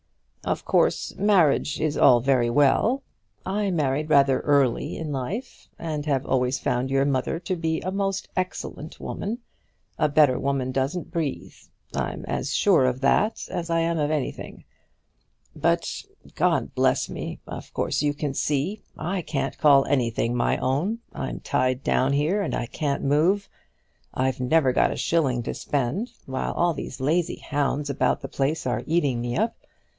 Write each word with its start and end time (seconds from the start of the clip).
"Of 0.43 0.65
course 0.65 1.13
marriage 1.15 1.79
is 1.79 1.95
all 1.95 2.19
very 2.19 2.49
well. 2.49 3.03
I 3.45 3.69
married 3.69 4.09
rather 4.09 4.39
early 4.39 4.97
in 4.97 5.11
life, 5.11 5.69
and 5.77 6.07
have 6.07 6.25
always 6.25 6.57
found 6.57 6.89
your 6.89 7.05
mother 7.05 7.39
to 7.41 7.55
be 7.55 7.79
a 7.81 7.91
most 7.91 8.27
excellent 8.35 8.99
woman. 8.99 9.37
A 9.99 10.09
better 10.09 10.39
woman 10.39 10.71
doesn't 10.71 11.11
breathe. 11.11 11.53
I'm 11.93 12.25
as 12.25 12.51
sure 12.55 12.85
of 12.85 13.01
that 13.01 13.47
as 13.51 13.69
I 13.69 13.81
am 13.81 13.99
of 13.99 14.09
anything. 14.09 14.63
But 15.55 16.01
God 16.33 16.73
bless 16.73 17.07
me, 17.07 17.39
of 17.45 17.71
course 17.71 18.01
you 18.01 18.15
can 18.15 18.33
see. 18.33 18.81
I 18.97 19.21
can't 19.21 19.55
call 19.59 19.85
anything 19.85 20.35
my 20.35 20.57
own. 20.57 20.97
I'm 21.13 21.41
tied 21.41 21.83
down 21.83 22.13
here 22.13 22.41
and 22.41 22.55
I 22.55 22.65
can't 22.65 23.03
move. 23.03 23.47
I've 24.15 24.39
never 24.39 24.73
got 24.73 24.91
a 24.91 24.97
shilling 24.97 25.43
to 25.43 25.53
spend, 25.53 26.09
while 26.25 26.53
all 26.53 26.73
these 26.73 26.99
lazy 26.99 27.37
hounds 27.37 27.91
about 27.91 28.21
the 28.21 28.27
place 28.27 28.65
are 28.65 28.81
eating 28.87 29.21
me 29.21 29.37
up. 29.37 29.55